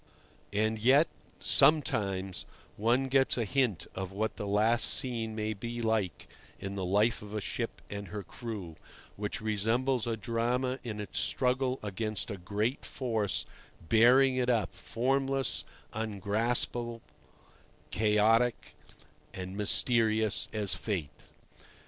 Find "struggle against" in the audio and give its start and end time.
11.19-12.31